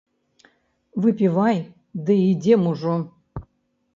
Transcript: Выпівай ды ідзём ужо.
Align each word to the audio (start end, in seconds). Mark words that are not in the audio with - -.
Выпівай 1.03 1.59
ды 2.09 2.17
ідзём 2.31 2.61
ужо. 2.73 2.95